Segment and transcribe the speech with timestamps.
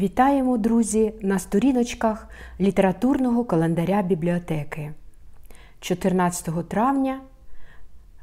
[0.00, 2.28] Вітаємо, друзі, на сторіночках
[2.60, 4.92] літературного календаря бібліотеки.
[5.80, 7.20] 14 травня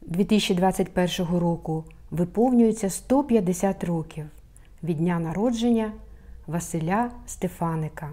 [0.01, 4.25] 2021 року виповнюється 150 років
[4.83, 5.91] від дня народження
[6.47, 8.09] Василя Стефаника,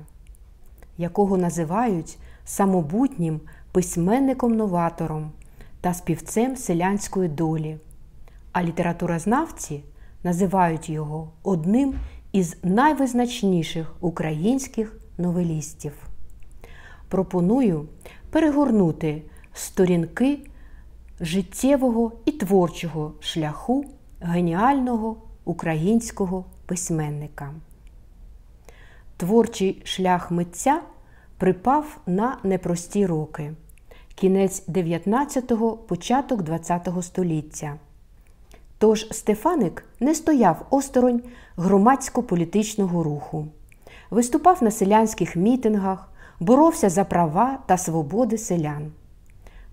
[0.98, 3.40] якого називають самобутнім
[3.72, 5.30] письменником-новатором
[5.80, 7.76] та співцем селянської долі,
[8.52, 9.84] а літературознавці
[10.24, 11.94] називають його одним
[12.34, 15.92] із найвизначніших українських новелістів.
[17.08, 17.88] Пропоную
[18.30, 20.38] перегорнути сторінки
[21.20, 23.84] життєвого і творчого шляху
[24.20, 27.54] геніального українського письменника.
[29.16, 30.80] Творчий шлях митця
[31.38, 33.52] припав на непрості роки.
[34.14, 37.78] Кінець 19-го, початок 20-го століття.
[38.78, 41.22] Тож Стефаник не стояв осторонь
[41.56, 43.46] громадсько-політичного руху,
[44.10, 48.92] виступав на селянських мітингах, боровся за права та свободи селян.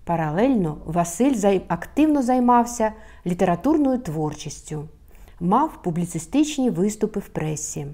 [0.04, 2.92] Паралельно Василь активно займався
[3.26, 4.84] літературною творчістю,
[5.40, 7.86] мав публіцистичні виступи в пресі.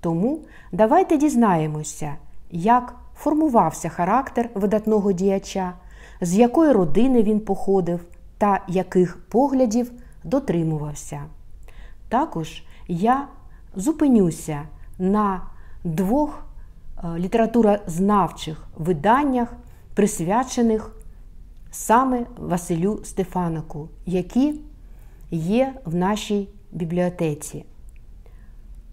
[0.00, 0.40] Тому
[0.72, 2.16] давайте дізнаємося,
[2.50, 5.72] як формувався характер видатного діяча,
[6.20, 8.00] з якої родини він походив
[8.40, 9.92] та яких поглядів
[10.24, 11.22] дотримувався.
[12.08, 13.28] Також я
[13.76, 14.62] зупинюся
[14.98, 15.42] на
[15.84, 16.44] двох
[17.04, 19.52] е, літературознавчих виданнях,
[19.94, 20.96] присвячених
[21.70, 24.60] саме Василю Стефанику, які
[25.30, 27.64] є в нашій бібліотеці.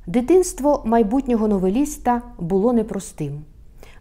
[0.07, 3.41] Дитинство майбутнього новеліста було непростим.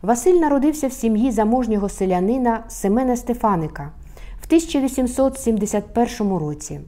[0.02, 3.92] Василь народився в сім'ї заможнього селянина Семена Стефаника
[4.46, 6.80] 1871 році.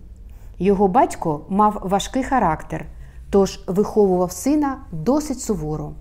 [0.58, 2.86] Його батько мав важкий характер,
[3.30, 5.92] тож виховував сина досить суворо.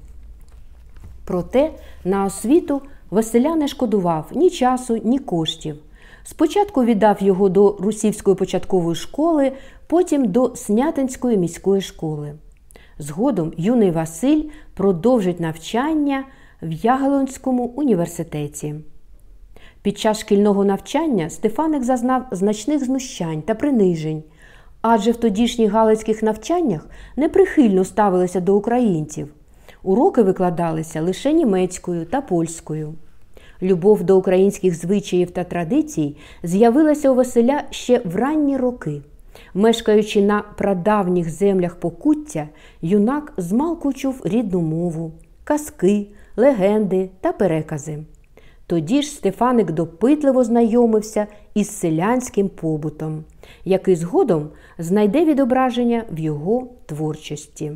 [1.26, 1.72] Проте
[2.04, 5.76] на освіту Василя не шкодував ні часу, ні коштів.
[6.24, 9.52] Спочатку віддав його до Русівської початкової школи,
[9.88, 12.34] потім до Снятинської міської школи.
[13.00, 16.24] Згодом юний Василь продовжить навчання
[16.62, 18.76] в Ягелонському університеті.
[19.88, 24.24] Під час шкільного навчання Стефаник зазнав значних знущань та принижень,
[24.82, 29.34] адже в тодішніх галицьких навчаннях неприхильно ставилися до українців.
[29.84, 32.94] Уроки викладалися лише німецькою та польською.
[33.62, 39.02] Любов до українських звичаїв та традицій з'явилася у Василя ще в ранні роки.
[39.54, 42.48] Мешкаючи на прадавніх землях покуття,
[42.82, 45.12] юнак змалку чув рідну мову,
[45.44, 48.00] казки, легенди та перекази.
[48.68, 53.24] Тоді ж Стефаник допитливо знайомився із селянським побутом,
[53.66, 57.72] який згодом знайде відображення в його творчості.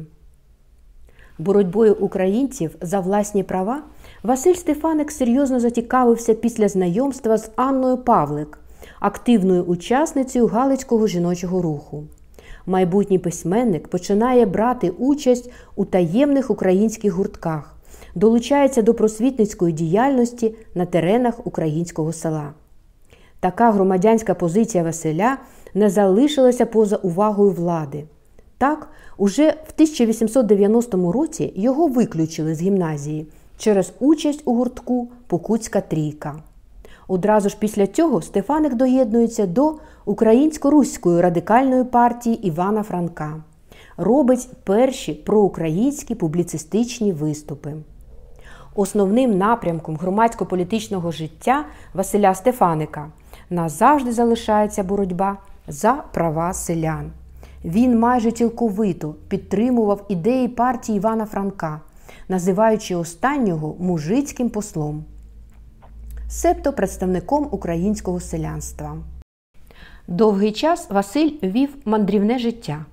[1.40, 3.84] Боротьбою українців за власні права
[4.24, 8.59] Василь Стефаник серйозно зацікавився після знайомства з Анною Павлик,
[9.00, 12.03] активною учасницею Галицького жіночого руху.
[12.66, 17.75] Майбутній письменник починає брати участь у таємних українських гуртках,
[18.16, 22.54] долучається до просвітницької діяльності на теренах українського села.
[23.40, 25.38] Така громадянська позиція Василя
[25.74, 28.04] не залишилася поза увагою влади.
[28.58, 33.28] Так, уже в 1890 році його виключили з гімназії
[33.58, 36.36] через участь у гуртку Покутська трійка.
[37.08, 43.44] Одразу ж після цього Стефаник доєднується до Українсько-Руської радикальної партії Івана Франка,
[43.98, 47.74] робить перші проукраїнські публіцистичні виступи.
[48.76, 53.09] Основним напрямком громадсько-політичного життя Василя Стефаника
[53.50, 55.38] назавжди залишається боротьба
[55.68, 57.12] за права селян.
[57.66, 61.82] Він майже цілковито підтримував ідеї партії Івана Франка,
[62.29, 65.06] називаючи останнього мужицьким послом,
[66.29, 68.97] себто представником українського селянства.
[70.08, 72.85] Довгий час Василь вів мандрівне життя,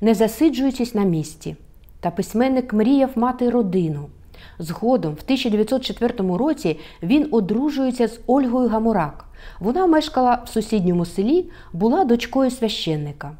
[0.00, 1.56] не засиджуючись на місці.
[2.00, 4.08] Та письменник мріяв мати родину.
[4.58, 9.24] Згодом, в 1904 році, він одружується з Ольгою Гамурак.
[9.60, 13.32] Вона мешкала в сусідньому селі, була дочкою священника.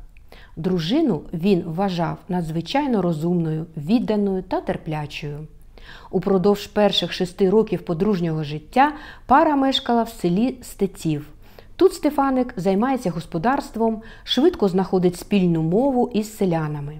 [0.57, 5.39] Дружину він вважав надзвичайно розумною, відданою та терплячою.
[6.11, 8.93] Упродовж перших шести років подружнього життя
[9.27, 11.27] пара мешкала в селі Стеців.
[11.77, 16.99] Тут Стефаник займається господарством, швидко знаходить спільну мову із селянами.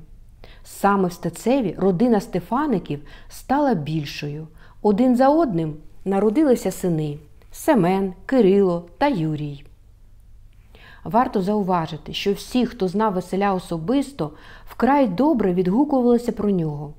[0.69, 4.49] Саме в Стецеві родина Стефаників стала більшою.
[4.83, 5.75] Один за одним
[6.05, 7.19] народилися сини
[7.53, 9.65] Семен, Кирило та Юрій.
[11.05, 14.31] Варто зауважити, що всі, хто знав Василя особисто,
[14.69, 16.93] вкрай добре відгукувалися про нього.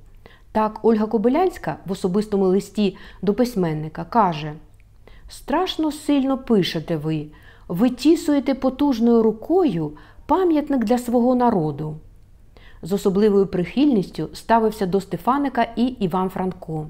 [0.52, 4.54] Так, Ольга Кобилянська в особистому листі до письменника каже:
[5.30, 7.28] Страшно сильно пишете ви,
[7.68, 9.92] витісуєте потужною рукою
[10.26, 11.96] пам'ятник для свого народу.
[12.82, 16.88] З особливою прихильністю ставився до Стефаника і Іван Франко.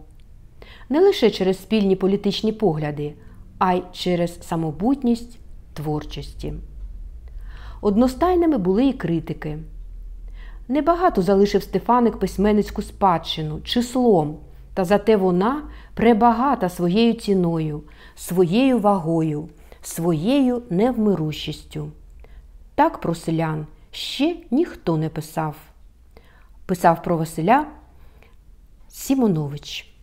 [0.89, 3.13] Не лише через спільні політичні погляди,
[3.57, 5.39] а й через самобутність
[5.74, 6.54] творчості.
[7.81, 9.57] Одностайними були і критики.
[10.68, 14.38] Небагато залишив Стефаник письменницьку спадщину, числом,
[14.74, 15.63] та зате вона
[15.94, 17.83] пребагата своєю ціною,
[18.16, 19.50] своєю вагою,
[19.81, 21.92] своєю невмирущістю.
[22.75, 25.56] Так про селян ще ніхто не писав.
[26.68, 27.66] Писав про Василя
[28.90, 29.94] Сімонович.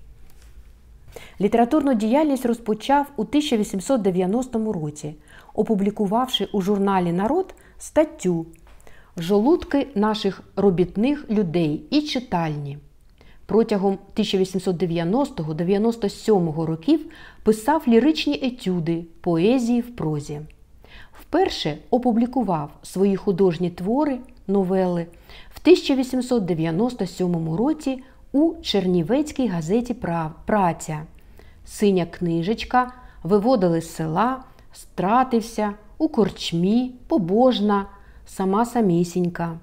[1.40, 5.14] Літературну діяльність розпочав у 1890 році,
[5.54, 8.46] опублікувавши у журналі Народ статтю
[9.16, 12.78] Жолудки наших робітних людей і читальні.
[13.46, 17.06] Протягом 1890-97 років
[17.42, 20.40] писав ліричні етюди, поезії в прозі.
[21.20, 25.06] Вперше опублікував свої художні твори, новели
[25.64, 28.02] 1897 році
[28.32, 29.96] у Чернівецькій газеті
[30.46, 31.02] Праця.
[31.66, 37.86] Синя книжечка виводили з села, стратився у корчмі, побожна,
[38.26, 39.58] сама самісінька.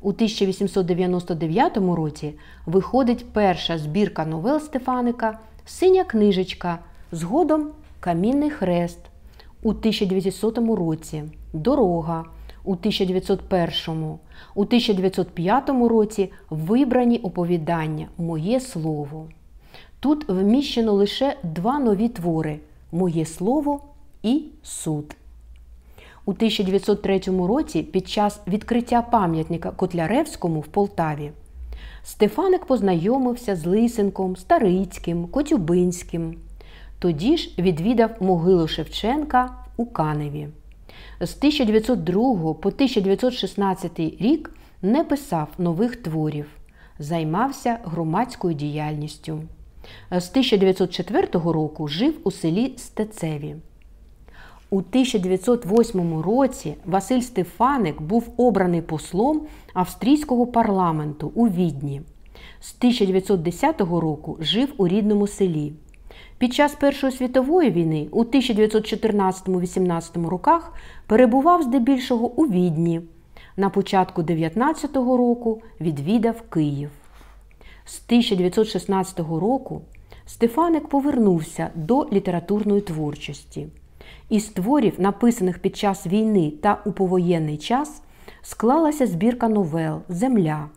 [0.00, 2.34] У 1899 році
[2.66, 6.78] виходить перша збірка новел Стефаника Синя книжечка,
[7.12, 7.70] згодом
[8.00, 8.98] Камінний хрест.
[9.62, 12.24] У 1900 році Дорога.
[12.64, 14.18] У 1901,
[14.54, 19.28] у 1905 році вибрані оповідання Моє слово.
[20.00, 22.58] Тут вміщено лише два нові твори
[22.92, 23.80] Моє слово
[24.22, 25.16] і суд.
[26.24, 31.32] У 1903 році під час відкриття пам'ятника Котляревському в Полтаві
[32.02, 36.36] Стефаник познайомився з Лисенком, Старицьким, Котюбинським.
[36.98, 40.48] Тоді ж відвідав могилу Шевченка у Каневі.
[41.26, 44.50] З 1902 по 1916 рік
[44.82, 46.46] не писав нових творів,
[46.98, 49.42] займався громадською діяльністю.
[50.10, 53.56] З 1904 року жив у селі Стецеві.
[54.70, 62.02] У 1908 році Василь Стефаник був обраний послом австрійського парламенту у Відні.
[62.60, 65.72] З 1910 року жив у рідному селі.
[66.38, 70.72] Під час Першої світової війни у 1914-18 роках
[71.06, 73.00] перебував здебільшого у Відні.
[73.56, 76.90] На початку 19 року відвідав Київ.
[77.84, 79.82] З 1916 року
[80.26, 83.66] Стефаник повернувся до літературної творчості.
[84.28, 88.02] Із творів, написаних під час війни та у повоєнний час,
[88.42, 90.68] склалася збірка новел Земля,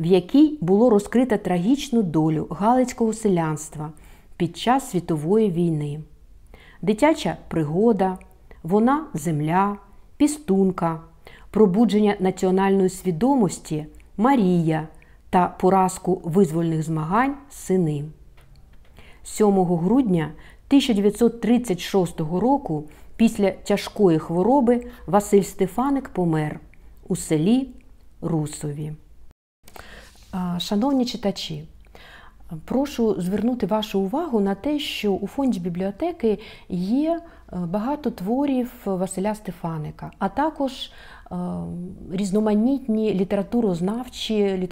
[0.00, 3.92] в якій було розкрито трагічну долю галицького селянства
[4.36, 6.00] під час світової війни.
[6.82, 8.18] Дитяча пригода,
[8.62, 9.76] вона земля,
[10.16, 11.00] пістунка,
[11.50, 13.86] пробудження національної свідомості
[14.16, 14.88] Марія
[15.30, 18.04] та поразку визвольних змагань сини.
[19.22, 20.32] 7 грудня
[20.68, 22.84] 1936 року
[23.16, 26.60] після тяжкої хвороби Василь Стефаник помер
[27.08, 27.68] у селі
[28.20, 28.92] Русові.
[30.58, 31.64] Шановні читачі,
[32.64, 36.38] прошу звернути вашу увагу на те, що у фонді бібліотеки
[36.68, 37.20] є
[37.52, 41.36] е, багато творів Василя Стефаника, а також е,
[42.12, 44.68] різноманітні літературознавчі,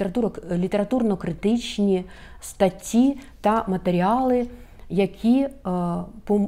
[0.50, 2.04] літературно-критичні
[2.40, 4.46] статті та матеріали
[4.88, 5.50] які е,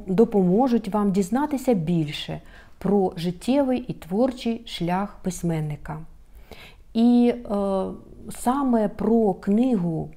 [0.07, 2.41] допоможуть вам дізнатися більше
[2.79, 5.99] про життєвий і творчий шлях письменника.
[6.95, 7.35] І
[8.31, 10.11] саме про книгу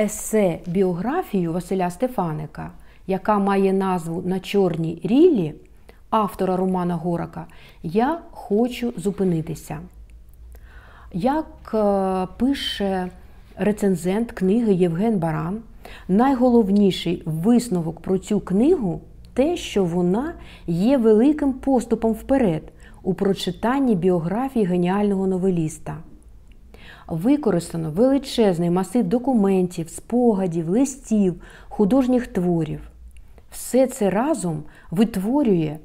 [0.00, 2.70] есе біографію Василя Стефаника,
[3.06, 5.54] яка має назву На чорній рілі
[6.10, 7.46] автора Романа Горака,
[7.82, 9.78] я хочу зупинитися.
[11.12, 13.08] Як е, пише
[13.56, 15.58] рецензент книги Євген Баран,
[16.08, 19.00] Найголовніший висновок про цю книгу
[19.34, 20.32] те, що вона
[20.66, 22.62] є великим поступом вперед
[23.02, 25.96] у прочитанні біографії геніального новеліста.
[27.08, 32.80] Використано величезний масив документів, спогадів, листів, художніх творів.
[33.50, 35.76] Все це разом витворює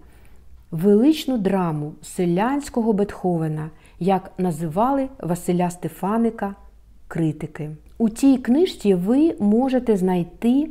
[0.72, 6.56] величну драму селянського Бетховена, як називали Василя Стефаника
[7.08, 7.70] критики.
[7.98, 10.70] У цій книжці ви можете знайти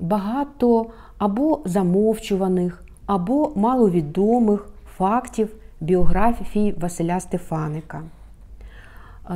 [0.00, 0.86] багато
[1.18, 5.48] або замовчуваних, або маловідомих фактів
[5.80, 8.02] біографії Василя Стефаника.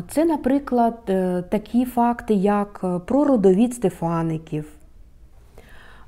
[0.08, 4.64] Це, наприклад, е, такі факти, як е, про родовід Стефаників,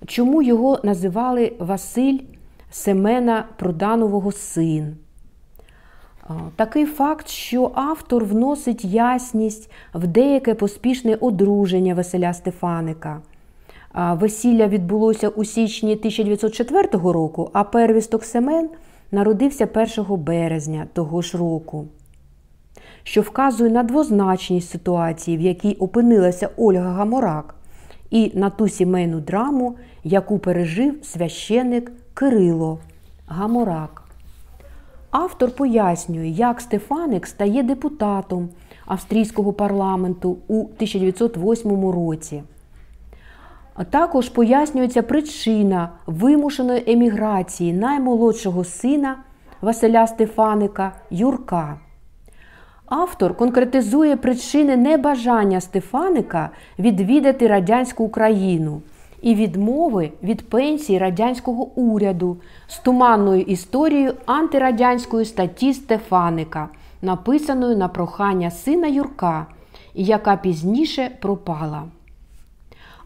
[0.07, 2.19] чому його називали Василь
[2.71, 4.97] Семена Проданового син.
[6.57, 13.21] Такий факт, що автор вносить ясність в деяке поспішне одруження Василя Стефаника.
[13.95, 18.71] Весілля відбулося у січні 1904 року, а первісток Семен
[19.11, 21.87] народився 1 березня того ж року,
[23.05, 27.55] що вказує на двозначність ситуації, в якій опинилася Ольга Гаморак,
[28.11, 32.79] і на ту сімейну драму, яку пережив священик Кирило
[33.27, 34.03] Гаморак.
[35.11, 38.49] Автор пояснює, як Стефаник стає депутатом
[38.87, 42.43] австрійського парламенту у 1908 році.
[43.91, 49.17] Також пояснюється причина вимушеної еміграції наймолодшого сина
[49.61, 51.79] Василя Стефаника Юрка.
[52.97, 58.83] Автор конкретизує причини небажання Стефаника відвідати радянську Україну
[59.23, 62.37] і відмови від пенсії радянського уряду
[62.67, 66.69] з туманною історією антирадянської статті Стефаника,
[67.03, 69.47] написаною на прохання сина Юрка,
[69.95, 71.83] яка пізніше пропала.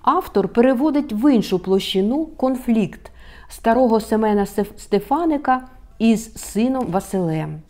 [0.02, 3.10] Автор переводить в іншу площину конфлікт
[3.48, 5.68] старого Семена Стефаника
[5.98, 7.60] із сином Василем.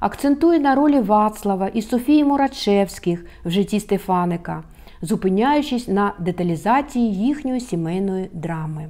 [0.00, 4.62] Акцентує на ролі Вацлава і Софії Мурачевських в житті Стефаника
[5.02, 8.88] зупиняючись на деталізації їхньої сімейної драми.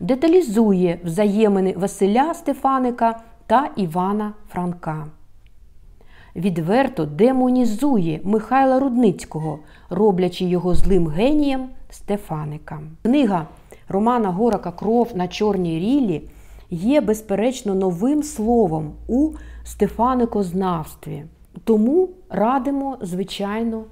[0.00, 5.06] Деталізує взаємини Василя Стефаника та Івана Франка.
[6.36, 9.58] Відверто демонізує Михайла Рудницького,
[9.90, 12.80] роблячи його злим генієм Стефаника.
[13.02, 13.46] Книга
[13.88, 16.22] Романа Горака Кров на Чорній рілі
[16.70, 19.30] є, безперечно, новим словом у
[19.64, 21.24] Стефаникознавстві.
[21.64, 23.84] Тому радимо, звичайно,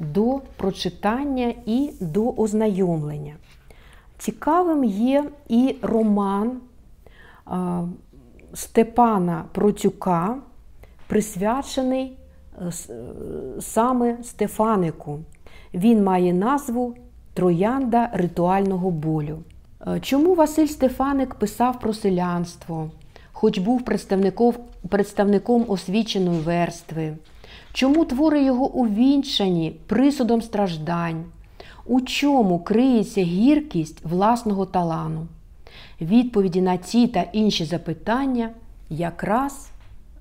[0.00, 3.34] до прочитання і до ознайомлення.
[4.18, 6.60] Цікавим є і роман
[8.54, 10.36] Степана Процюка,
[11.06, 12.16] присвячений
[12.60, 12.70] е, е,
[13.60, 15.18] саме Стефанику.
[15.74, 16.94] Він має назву
[17.34, 19.38] Троянда ритуального болю.
[19.86, 22.90] Е, чому Василь Стефаник писав про селянство,
[23.32, 23.84] хоч був
[24.88, 27.16] представником освіченої верстви?
[27.72, 31.24] Чому твори його увінчані присудом страждань?
[31.86, 35.26] У чому криється гіркість власного талану?
[36.00, 38.50] Відповіді на ці та інші запитання
[38.90, 39.70] якраз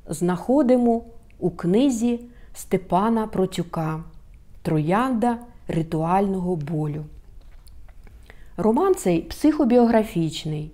[0.10, 1.02] знаходимо
[1.40, 2.20] у книзі
[2.54, 4.04] Степана Процюка
[4.62, 5.38] Троянда
[5.68, 7.06] ритуального болю.
[8.62, 10.72] Роман цей психобіографічний,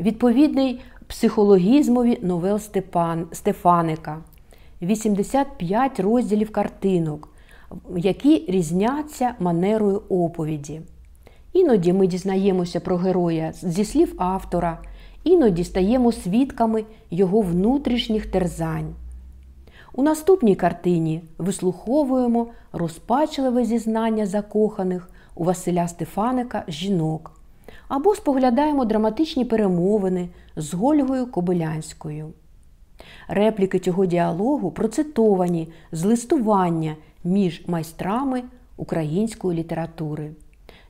[0.00, 4.18] відповідний психологізмові новел Степан, Стефаника.
[4.82, 7.28] 85 розділів картинок,
[7.96, 10.80] які різняться манерою оповіді.
[11.52, 14.78] Іноді ми дізнаємося про героя зі слів автора,
[15.24, 18.94] іноді стаємо свідками його внутрішніх терзань.
[19.92, 27.40] У наступній картині вислуховуємо розпачливе зізнання закоханих у Василя Стефаника жінок
[27.88, 32.32] або споглядаємо драматичні перемовини з Гольгою Кобилянською.
[33.28, 38.42] Репліки цього діалогу процитовані з листування між майстрами
[38.76, 40.30] української літератури.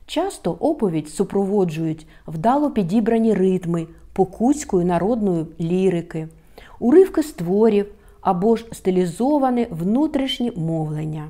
[0.05, 6.27] Часто оповідь супроводжують вдало підібрані ритми покутської народної лірики,
[6.79, 7.85] уривки створів
[8.21, 11.27] або ж стилізоване внутрішнє мовлення.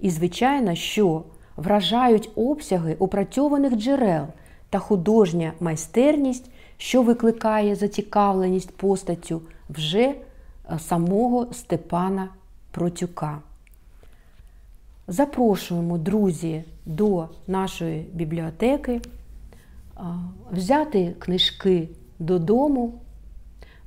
[0.00, 1.22] І, звичайно, що
[1.60, 4.26] вражають обсяги опрацьованих джерел
[4.70, 10.16] та художня майстерність, що викликає зацікавленість постаттю вже е,
[10.78, 12.28] самого Степана
[12.70, 13.38] Процюка.
[15.08, 19.00] Запрошуємо, друзі, до нашої бібліотеки, е,
[20.52, 21.88] взяти книжки
[22.18, 22.94] додому,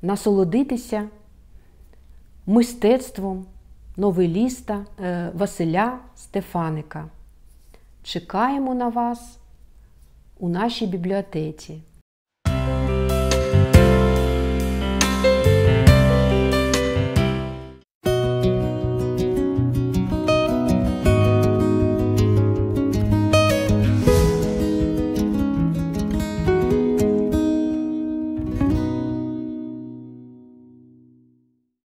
[0.02, 1.08] насолодитися
[2.46, 3.46] мистецтвом
[3.98, 7.06] новеліста е, Василя Стефаника.
[8.04, 9.38] Чекаємо на вас
[10.40, 11.82] у нашій бібліотеці.